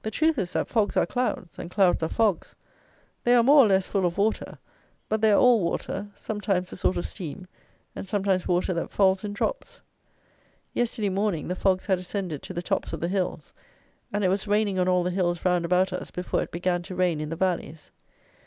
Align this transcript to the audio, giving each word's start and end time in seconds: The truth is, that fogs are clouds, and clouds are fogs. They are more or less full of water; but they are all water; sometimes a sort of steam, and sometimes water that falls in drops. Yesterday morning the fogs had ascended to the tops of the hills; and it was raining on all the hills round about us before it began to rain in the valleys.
The 0.00 0.10
truth 0.10 0.38
is, 0.38 0.54
that 0.54 0.68
fogs 0.68 0.96
are 0.96 1.04
clouds, 1.04 1.58
and 1.58 1.70
clouds 1.70 2.02
are 2.02 2.08
fogs. 2.08 2.56
They 3.24 3.34
are 3.34 3.42
more 3.42 3.58
or 3.62 3.66
less 3.68 3.86
full 3.86 4.06
of 4.06 4.16
water; 4.16 4.56
but 5.06 5.20
they 5.20 5.30
are 5.32 5.38
all 5.38 5.60
water; 5.60 6.08
sometimes 6.14 6.72
a 6.72 6.76
sort 6.76 6.96
of 6.96 7.04
steam, 7.04 7.46
and 7.94 8.06
sometimes 8.06 8.48
water 8.48 8.72
that 8.72 8.90
falls 8.90 9.22
in 9.22 9.34
drops. 9.34 9.82
Yesterday 10.72 11.10
morning 11.10 11.48
the 11.48 11.54
fogs 11.56 11.84
had 11.84 11.98
ascended 11.98 12.42
to 12.44 12.54
the 12.54 12.62
tops 12.62 12.94
of 12.94 13.00
the 13.00 13.08
hills; 13.08 13.52
and 14.14 14.24
it 14.24 14.28
was 14.28 14.48
raining 14.48 14.78
on 14.78 14.88
all 14.88 15.02
the 15.02 15.10
hills 15.10 15.44
round 15.44 15.66
about 15.66 15.92
us 15.92 16.10
before 16.10 16.40
it 16.42 16.50
began 16.50 16.80
to 16.84 16.94
rain 16.94 17.20
in 17.20 17.28
the 17.28 17.36
valleys. 17.36 17.90